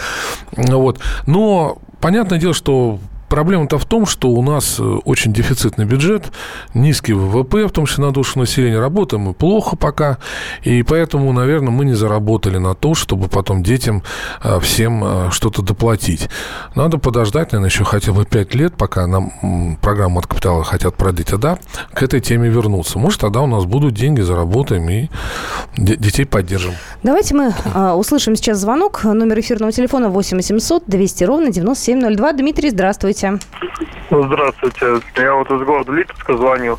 [0.52, 1.00] Вот.
[1.26, 2.98] Но понятное дело, что
[3.30, 6.30] проблема-то в том, что у нас э, очень дефицитный бюджет,
[6.74, 8.78] низкий ВВП, в том числе на душу населения.
[8.78, 10.18] Работаем мы плохо пока,
[10.62, 14.02] и поэтому, наверное, мы не заработали на то, чтобы потом детям
[14.42, 16.28] э, всем э, что-то доплатить.
[16.74, 21.32] Надо подождать, наверное, еще хотя бы 5 лет, пока нам программу от капитала хотят продлить,
[21.32, 21.58] а да,
[21.94, 22.98] к этой теме вернуться.
[22.98, 25.08] Может, тогда у нас будут деньги, заработаем и
[25.76, 26.72] детей поддержим.
[27.04, 29.04] Давайте мы а, услышим сейчас звонок.
[29.04, 32.32] Номер эфирного телефона 8 800 200 ровно 9702.
[32.32, 33.19] Дмитрий, здравствуйте.
[34.10, 35.00] Здравствуйте.
[35.16, 36.78] Я вот из города Липецка звонил.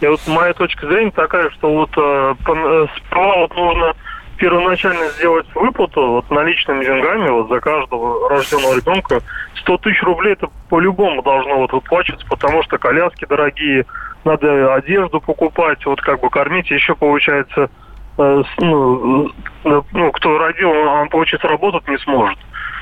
[0.00, 3.94] И вот моя точка зрения такая, что вот э, э сперва вот нужно
[4.36, 9.20] первоначально сделать выплату вот наличными деньгами вот за каждого рожденного ребенка
[9.60, 13.86] 100 тысяч рублей это по-любому должно вот выплачиваться, потому что коляски дорогие,
[14.24, 17.70] надо одежду покупать, вот как бы кормить, еще получается,
[18.18, 19.30] э, ну,
[19.64, 22.38] э, ну, кто родил, он, получится, работать не сможет.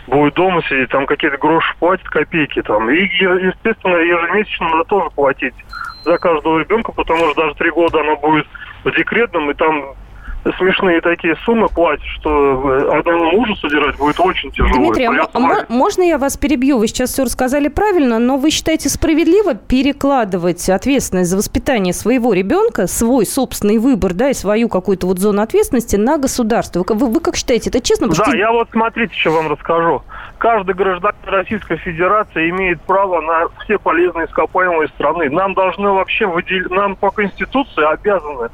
[0.06, 2.90] Будет дома сидеть, там какие-то гроши платит, копейки там.
[2.90, 5.54] И, естественно, ежемесячно надо тоже платить
[6.04, 8.46] за каждого ребенка, потому что даже три года она будет
[8.84, 9.94] в декретном, и там
[10.58, 14.74] смешные такие суммы платят, что одному мужу содержать будет очень тяжело.
[14.74, 16.78] Дмитрий, а, а можно я вас перебью?
[16.78, 22.86] Вы сейчас все рассказали правильно, но вы считаете справедливо перекладывать ответственность за воспитание своего ребенка,
[22.86, 26.84] свой собственный выбор, да, и свою какую-то вот зону ответственности на государство?
[26.88, 28.08] Вы, вы, вы как считаете, это честно?
[28.08, 28.36] Да, Потому...
[28.36, 30.02] я вот смотрите, что вам расскажу.
[30.38, 35.30] Каждый гражданин Российской Федерации имеет право на все полезные ископаемые страны.
[35.30, 38.48] Нам должны вообще выделить, нам по Конституции обязаны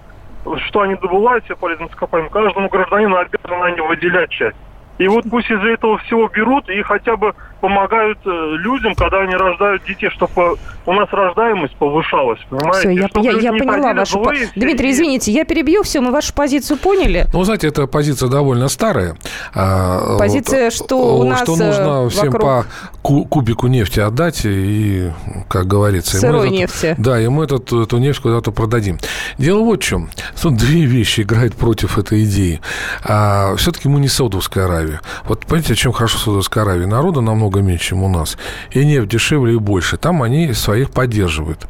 [0.57, 4.57] что они добывают все полезные ископаемые, каждому гражданину обязаны они выделять часть.
[4.99, 9.35] И вот пусть из-за этого всего берут и хотя бы помогают э, людям, когда они
[9.35, 10.57] рождают детей, чтобы
[10.87, 13.09] у нас рождаемость повышалась, понимаете?
[13.11, 14.21] Все, я, я, я поняла вашу...
[14.21, 14.33] По...
[14.57, 17.27] Дмитрий, извините, я перебью, все, мы вашу позицию поняли.
[17.33, 19.17] Ну, знаете, эта позиция довольно старая.
[19.55, 22.65] А, позиция, вот, что у нас Что нужно э, всем по
[23.03, 25.11] кубику нефти отдать и,
[25.49, 26.19] как говорится...
[26.19, 26.95] Сырой нефти.
[26.99, 28.99] Да, и мы этот, эту нефть куда-то продадим.
[29.39, 30.11] Дело вот в чем.
[30.41, 32.61] Тут две вещи играют против этой идеи.
[33.05, 34.88] А, все-таки мы не Саудовская Аравия.
[35.25, 36.87] Вот понимаете, чем хорошо Саудовская Аравия?
[36.87, 38.37] Народа намного меньше, чем у нас.
[38.71, 39.97] И нефть дешевле и больше.
[39.97, 41.67] Там они своих поддерживают.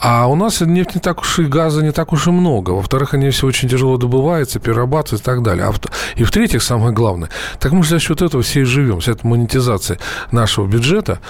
[0.00, 2.70] А у нас нефть не так уж и газа не так уж и много.
[2.70, 5.66] Во-вторых, они все очень тяжело добываются, перерабатываются и так далее.
[5.66, 5.72] А
[6.16, 9.00] и в-третьих, самое главное, так мы же за счет этого все и живем.
[9.00, 9.98] Вся эта монетизация
[10.30, 11.20] нашего бюджета,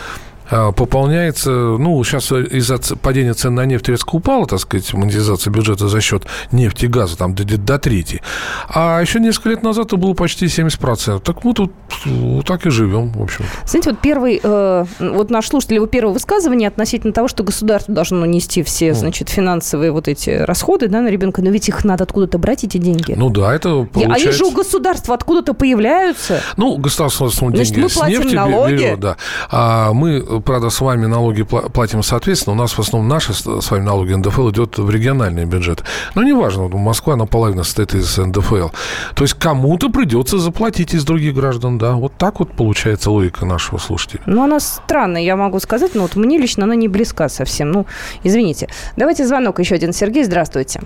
[0.48, 6.00] пополняется, ну, сейчас из-за падения цен на нефть резко упала, так сказать, монетизация бюджета за
[6.00, 8.22] счет нефти и газа, там, до, до трети.
[8.68, 11.20] А еще несколько лет назад это было почти 70%.
[11.20, 11.72] Так мы тут
[12.04, 13.44] вот так и живем, в общем.
[13.66, 18.24] Знаете, вот первый, э, вот наш слушатель, его первое высказывание относительно того, что государство должно
[18.26, 22.38] нести все, значит, финансовые вот эти расходы, да, на ребенка, но ведь их надо откуда-то
[22.38, 23.14] брать, эти деньги.
[23.16, 24.28] Ну да, это получается...
[24.28, 26.40] Они же у государства откуда-то появляются.
[26.56, 28.72] Ну, государство в основном деньги мы платим с нефти налоги.
[28.72, 29.16] берет, да.
[29.50, 32.54] А мы правда, с вами налоги платим соответственно.
[32.54, 35.84] У нас в основном наши с вами налоги НДФЛ идет в региональный бюджет.
[36.14, 38.68] Но неважно, Москва наполовину состоит из НДФЛ.
[39.14, 41.92] То есть кому-то придется заплатить из других граждан, да.
[41.92, 44.22] Вот так вот получается логика нашего слушателя.
[44.26, 47.70] Ну, она странная, я могу сказать, но вот мне лично она не близка совсем.
[47.70, 47.86] Ну,
[48.22, 48.68] извините.
[48.96, 49.92] Давайте звонок еще один.
[49.92, 50.80] Сергей, здравствуйте.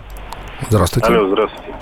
[0.69, 1.09] Здравствуйте.
[1.09, 1.75] Алло, здравствуйте.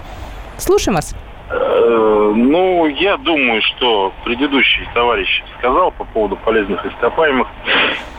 [0.59, 1.14] Слушаем вас.
[1.53, 7.49] Э, ну, я думаю, что предыдущий товарищ сказал по поводу полезных ископаемых.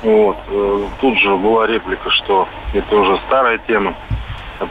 [0.04, 0.38] Вот.
[0.50, 3.96] Э, тут же была реплика, что это уже старая тема.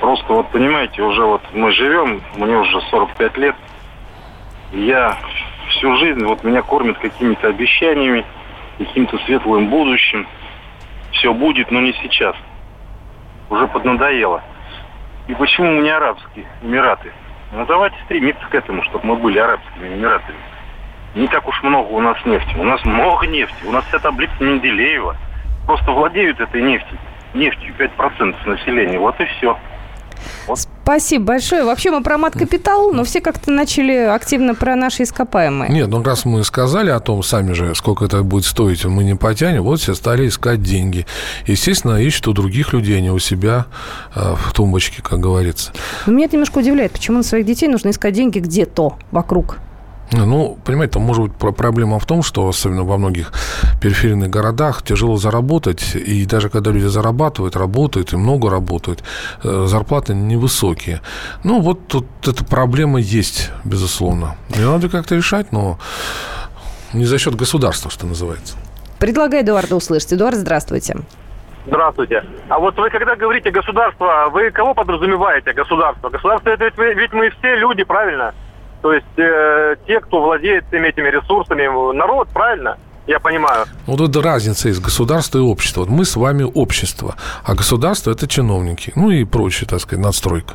[0.01, 3.57] Просто вот понимаете, уже вот мы живем, мне уже 45 лет.
[4.73, 5.17] Я
[5.71, 8.25] всю жизнь, вот меня кормят какими-то обещаниями,
[8.79, 10.29] каким-то светлым будущим.
[11.13, 12.37] Все будет, но не сейчас.
[13.49, 14.43] Уже поднадоело.
[15.29, 17.13] И почему мы не арабские Эмираты?
[17.53, 20.39] Ну давайте стремиться к этому, чтобы мы были арабскими эмиратами.
[21.15, 22.55] Не так уж много у нас нефти.
[22.57, 23.65] У нас много нефти.
[23.65, 25.17] У нас вся таблица Менделеева.
[25.67, 26.97] Просто владеют этой нефтью.
[27.35, 28.99] Нефтью 5% населения.
[28.99, 29.59] Вот и все.
[30.47, 30.59] Вот.
[30.91, 31.63] Спасибо большое.
[31.63, 35.71] Вообще мы про мат-капитал, но все как-то начали активно про наши ископаемые.
[35.71, 39.15] Нет, ну раз мы сказали о том сами же, сколько это будет стоить, мы не
[39.15, 41.07] потянем, вот все стали искать деньги.
[41.47, 43.67] Естественно, ищут у других людей, а не у себя
[44.17, 45.71] э, в тумбочке, как говорится.
[46.07, 49.59] Но меня это немножко удивляет, почему на своих детей нужно искать деньги где-то вокруг.
[50.13, 53.33] Ну, понимаете, там может быть проблема в том, что особенно во многих
[53.81, 59.05] периферийных городах тяжело заработать, и даже когда люди зарабатывают, работают и много работают,
[59.45, 61.01] э, зарплаты невысокие.
[61.45, 64.37] Ну, вот тут эта проблема есть, безусловно.
[64.49, 65.79] Ее надо как-то решать, но
[66.93, 68.57] не за счет государства, что называется.
[68.99, 70.13] Предлагаю Эдуарда услышать.
[70.13, 70.97] Эдуард, здравствуйте.
[71.67, 72.25] Здравствуйте.
[72.49, 76.09] А вот вы когда говорите государство, вы кого подразумеваете государство?
[76.09, 78.35] Государство это ведь, ведь мы все люди, правильно?
[78.83, 82.79] То есть э, те, кто владеет всеми этими ресурсами, народ, правильно?
[83.07, 83.67] Я понимаю.
[83.87, 85.81] Вот это разница есть государство и общество.
[85.81, 88.93] Вот мы с вами общество, а государство– это чиновники.
[88.95, 90.55] Ну и прочее, так сказать, надстройка.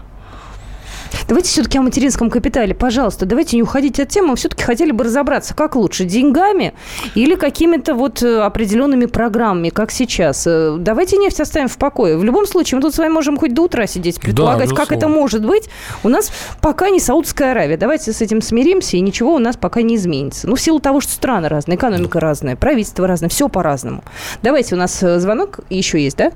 [1.28, 2.73] Давайте все-таки о материнском капитале.
[2.73, 4.30] Пожалуйста, давайте не уходить от темы.
[4.30, 6.73] Мы все-таки хотели бы разобраться, как лучше, деньгами
[7.15, 10.45] или какими-то вот э, определенными программами, как сейчас.
[10.47, 12.17] Э, давайте нефть оставим в покое.
[12.17, 14.91] В любом случае, мы тут с вами можем хоть до утра сидеть, предполагать, да, как
[14.91, 15.69] это может быть.
[16.04, 17.78] У нас пока не Саудовская Аравия.
[17.78, 20.47] Давайте с этим смиримся, и ничего у нас пока не изменится.
[20.47, 24.04] Ну, в силу того, что страны разные, экономика разная, правительство разное, все по-разному.
[24.41, 26.32] Давайте, у нас э, звонок еще есть, да?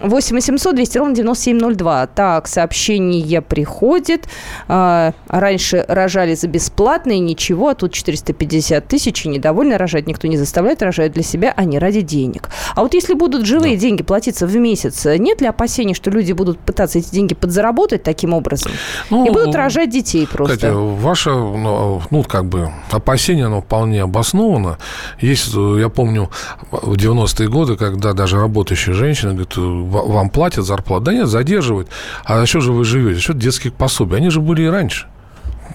[0.00, 2.06] 8 800 200 ровно 9702.
[2.08, 4.28] Так, сообщение приходит.
[4.68, 10.06] А, раньше рожали за бесплатно и ничего, а тут 450 тысяч и недовольны рожать.
[10.06, 12.48] Никто не заставляет, рожают для себя, а не ради денег.
[12.74, 13.82] А вот если будут живые да.
[13.82, 18.34] деньги платиться в месяц, нет ли опасений, что люди будут пытаться эти деньги подзаработать таким
[18.34, 18.72] образом?
[19.10, 20.54] Ну, и будут рожать детей просто?
[20.54, 24.78] Катя, ваше, ну, ну, как бы, опасение, оно вполне обосновано.
[25.20, 26.30] Есть, я помню,
[26.70, 29.56] в 90-е годы, когда даже работающие женщины говорят,
[29.92, 31.04] вам платят зарплату.
[31.04, 31.88] Да нет, задерживают.
[32.24, 33.16] А за что же вы живете?
[33.16, 34.16] За счет детских пособий.
[34.16, 35.06] Они же были и раньше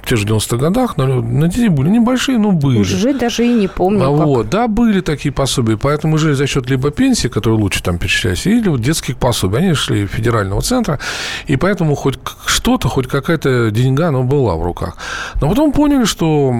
[0.03, 2.79] в тех же 90-х годах на, на детей были небольшие, но были.
[2.79, 4.05] Уже даже и не помню.
[4.05, 5.77] А вот, да, были такие пособия.
[5.77, 9.59] Поэтому мы жили за счет либо пенсии, которые лучше там перечислялись, или вот детских пособий.
[9.59, 10.99] Они шли в федерального центра,
[11.47, 14.97] и поэтому хоть что-то, хоть какая-то деньга, она была в руках.
[15.41, 16.53] Но потом поняли, что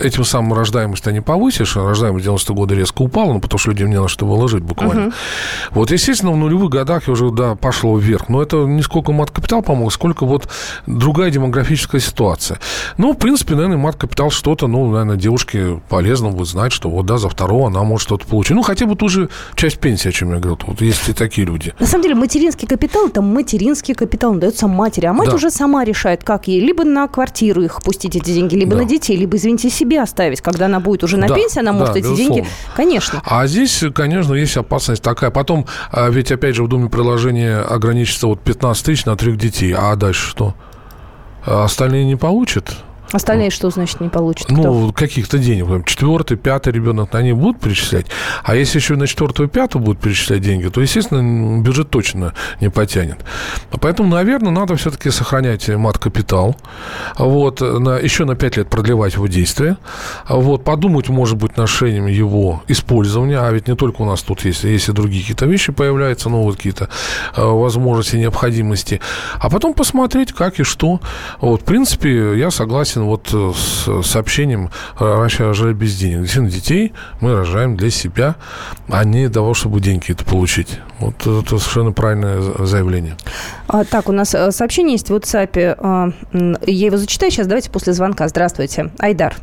[0.00, 4.00] этим самым рождаемость не повысишь, рождаемость 90 года резко упала, ну, потому что людям не
[4.00, 5.06] на что выложить буквально.
[5.06, 5.14] Угу.
[5.72, 8.28] Вот, естественно, в нулевых годах уже, да, пошло вверх.
[8.28, 10.48] Но это не сколько мат-капитал помог, сколько вот
[10.86, 12.58] другая демографическая ситуация ситуация.
[12.96, 17.18] Ну, в принципе, наверное, мат-капитал что-то, ну, наверное, девушке полезно будет знать, что вот, да,
[17.18, 18.56] за второго она может что-то получить.
[18.56, 20.58] Ну, хотя бы ту же часть пенсии, о чем я говорил.
[20.66, 21.74] Вот есть и такие люди.
[21.78, 25.06] На самом деле, материнский капитал– это материнский капитал, он дается матери.
[25.06, 25.34] А мать да.
[25.34, 28.82] уже сама решает, как ей либо на квартиру их пустить эти деньги, либо да.
[28.82, 30.40] на детей, либо, извините, себе оставить.
[30.40, 32.34] Когда она будет уже на да, пенсии, она может да, эти безусловно.
[32.34, 32.48] деньги...
[32.76, 33.22] Конечно.
[33.24, 35.30] А здесь, конечно, есть опасность такая.
[35.30, 39.74] Потом, а, ведь, опять же, в Думе приложение ограничится вот 15 тысяч на трех детей.
[39.76, 40.54] А дальше что?
[41.44, 42.84] А остальные не получат.
[43.12, 44.50] Остальные что значит не получат?
[44.50, 45.86] Ну, каких-то денег.
[45.86, 48.06] Четвертый, пятый ребенок на них будут перечислять.
[48.44, 52.70] А если еще на четвертую и пятую будут перечислять деньги, то, естественно, бюджет точно не
[52.70, 53.18] потянет.
[53.80, 56.56] Поэтому, наверное, надо все-таки сохранять мат-капитал.
[57.18, 59.76] Вот, на, еще на пять лет продлевать его действие.
[60.28, 63.38] Вот, подумать, может быть, отношением его использования.
[63.38, 66.56] А ведь не только у нас тут есть, есть и другие какие-то вещи появляются, новые
[66.56, 66.88] какие-то
[67.36, 69.00] э, возможности, необходимости.
[69.38, 71.00] А потом посмотреть, как и что.
[71.40, 76.20] Вот, в принципе, я согласен согласен вот э, с сообщением «Раньше рожали без денег».
[76.20, 78.36] Действительно, детей мы рожаем для себя,
[78.88, 80.80] а не для того, чтобы деньги это получить.
[80.98, 83.16] Вот это совершенно правильное заявление.
[83.68, 86.14] А, так, у нас э, сообщение есть в WhatsApp.
[86.66, 87.46] Я его зачитаю сейчас.
[87.46, 88.28] Давайте после звонка.
[88.28, 88.90] Здравствуйте.
[88.98, 89.34] Айдар.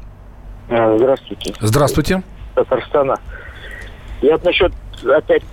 [0.69, 1.53] А, здравствуйте.
[1.59, 2.23] Здравствуйте.
[2.55, 3.17] Татарстана.
[4.21, 4.73] Я вот насчет
[5.05, 5.43] опять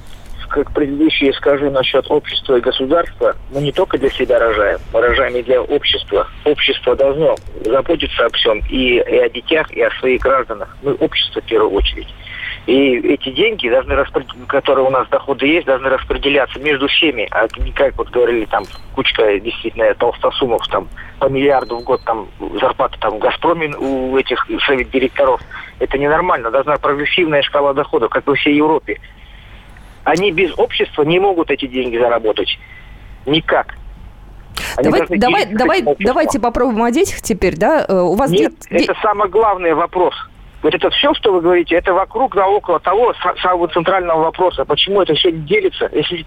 [0.49, 5.37] как предыдущие скажу насчет общества и государства, мы не только для себя рожаем, мы рожаем
[5.37, 6.29] и для общества.
[6.45, 10.77] Общество должно заботиться обо всем, и, и о детях, и о своих гражданах.
[10.83, 12.09] Мы общество в первую очередь.
[12.67, 14.27] И эти деньги, должны распред...
[14.49, 18.65] которые у нас доходы есть, должны распределяться между всеми, а не как вот говорили там
[18.95, 22.29] кучка действительно толстосумов там по миллиарду в год там
[22.61, 25.43] зарплата там в Газпроме у этих совет директоров.
[25.79, 26.51] Это ненормально.
[26.51, 28.99] Должна прогрессивная шкала доходов, как во всей Европе.
[30.05, 32.59] Они без общества не могут эти деньги заработать.
[33.27, 33.75] Никак.
[34.83, 37.85] давай, давай, давай, давайте попробуем о детях теперь, да?
[37.89, 38.89] Э, у вас Нет, дет...
[38.89, 40.15] это самый главный вопрос.
[40.63, 44.65] Вот это все, что вы говорите, это вокруг да около того самого центрального вопроса.
[44.65, 45.91] Почему это все делится?
[45.93, 46.25] Если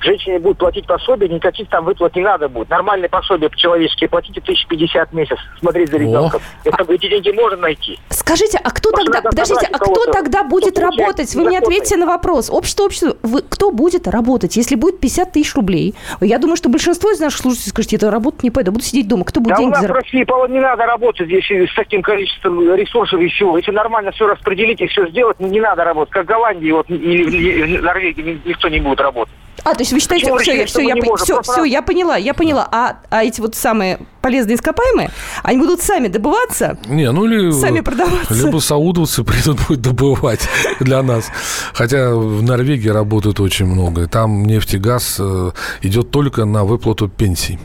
[0.00, 2.70] женщине будет платить пособие, никаких там выплат не надо будет.
[2.70, 6.40] Нормальное пособие по-человечески платите 1050 в месяц, смотреть за ребенком.
[6.64, 7.98] Это, эти деньги можно найти.
[8.10, 11.34] Скажите, а кто Может, тогда, подождите, а кто тогда будет работать?
[11.34, 12.50] Вы мне ответьте на вопрос.
[12.50, 15.94] Общество, общество, вы, кто будет работать, если будет 50 тысяч рублей?
[16.20, 19.24] Я думаю, что большинство из наших слушателей скажет, это работать не пойду, буду сидеть дома.
[19.24, 20.50] Кто будет да деньги зарабатывать?
[20.50, 23.56] не надо работать, если с таким количеством ресурсов и всего.
[23.56, 26.12] Если нормально все распределить и все сделать, не надо работать.
[26.12, 29.34] Как в Голландии вот, или в Норвегии никто не будет работать.
[29.64, 32.68] А, то есть вы считаете, все, я, все, я, все, все, я поняла, я поняла.
[32.70, 35.10] А, а эти вот самые полезные ископаемые,
[35.42, 36.78] они будут сами добываться?
[36.86, 37.50] Не, ну или...
[37.50, 38.34] Сами продаваться?
[38.34, 40.40] Либо саудовцы придут будет добывать
[40.80, 41.26] для нас.
[41.72, 44.06] Хотя в Норвегии работают очень много.
[44.06, 45.50] Там нефть и газ э,
[45.82, 47.58] идет только на выплату пенсий.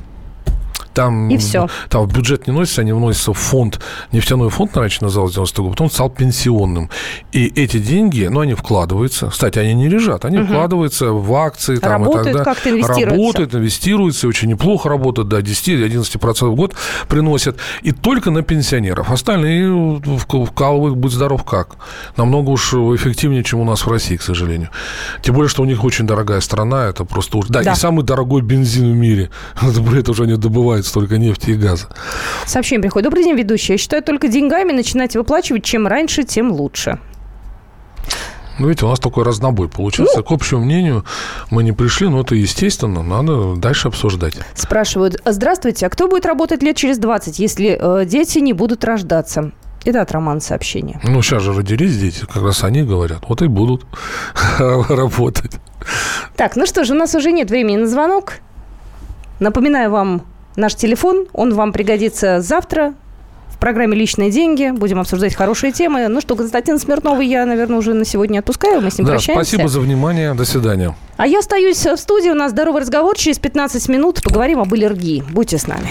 [0.96, 1.68] Там, и все.
[1.90, 3.80] там в бюджет не носится, они вносятся в фонд,
[4.12, 6.90] нефтяной фонд раньше назывался 90 год, потом стал пенсионным.
[7.34, 9.28] И эти деньги, ну, они вкладываются.
[9.28, 10.48] Кстати, они не лежат, они угу.
[10.48, 11.76] вкладываются в акции.
[11.76, 13.10] Там, работают и так как-то, инвестируются.
[13.10, 16.76] Работают, инвестируются, очень неплохо работают, да, 10-11% в год
[17.10, 17.58] приносят.
[17.84, 19.12] И только на пенсионеров.
[19.12, 20.02] Остальные
[20.46, 21.76] вкалывают, будь здоров, как.
[22.16, 24.70] Намного уж эффективнее, чем у нас в России, к сожалению.
[25.22, 27.40] Тем более, что у них очень дорогая страна, это просто...
[27.50, 27.74] Да, да.
[27.74, 29.30] и самый дорогой бензин в мире.
[29.62, 31.88] Этом уже они добывают столько нефти и газа.
[32.46, 33.06] Сообщение приходит.
[33.06, 33.74] Добрый день, ведущий.
[33.74, 37.00] Я считаю, только деньгами начинать выплачивать, чем раньше, тем лучше.
[38.58, 40.18] Ну, видите, у нас такой разнобой получился.
[40.18, 41.04] Ну, К общему мнению
[41.52, 44.36] мы не пришли, но это естественно, надо дальше обсуждать.
[44.54, 49.52] Спрашивают, здравствуйте, а кто будет работать лет через 20, если э, дети не будут рождаться?
[49.84, 51.00] Это от Романа сообщения.
[51.04, 53.86] Ну, сейчас же родились дети, как раз они говорят, вот и будут
[54.58, 55.52] работать.
[56.36, 58.36] Так, ну что же, у нас уже нет времени на звонок.
[59.40, 60.24] Напоминаю вам
[60.56, 62.94] наш телефон, он вам пригодится завтра
[63.50, 64.72] в программе «Личные деньги».
[64.72, 66.08] Будем обсуждать хорошие темы.
[66.08, 68.82] Ну что, Константин Смирновый я, наверное, уже на сегодня отпускаю.
[68.82, 69.50] Мы с ним да, прощаемся.
[69.50, 70.34] спасибо за внимание.
[70.34, 70.96] До свидания.
[71.18, 72.30] А я остаюсь в студии.
[72.30, 73.18] У нас здоровый разговор.
[73.18, 75.24] Через 15 минут поговорим об аллергии.
[75.32, 75.90] Будьте с нами.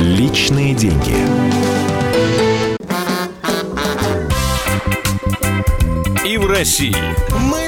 [0.00, 1.16] «Личные деньги».
[6.26, 6.94] И в России.
[7.50, 7.67] Мысли